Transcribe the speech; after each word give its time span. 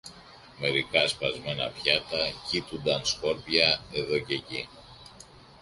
μερικά 0.59 1.07
σπασμένα 1.07 1.69
πιάτα 1.69 2.31
κείτουνταν 2.49 3.05
σκόρπια 3.05 3.79
εδώ 3.91 4.19
κι 4.19 4.33
εκεί 4.33 4.67